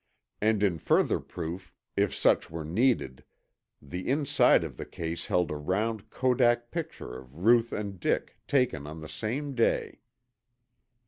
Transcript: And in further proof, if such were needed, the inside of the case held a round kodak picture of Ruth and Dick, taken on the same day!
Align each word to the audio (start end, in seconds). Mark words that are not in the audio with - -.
And 0.41 0.63
in 0.63 0.79
further 0.79 1.19
proof, 1.19 1.71
if 1.95 2.11
such 2.11 2.49
were 2.49 2.65
needed, 2.65 3.23
the 3.79 4.09
inside 4.09 4.63
of 4.63 4.75
the 4.77 4.85
case 4.87 5.27
held 5.27 5.51
a 5.51 5.55
round 5.55 6.09
kodak 6.09 6.71
picture 6.71 7.15
of 7.15 7.37
Ruth 7.37 7.71
and 7.71 7.99
Dick, 7.99 8.39
taken 8.47 8.87
on 8.87 9.01
the 9.01 9.07
same 9.07 9.53
day! 9.53 9.99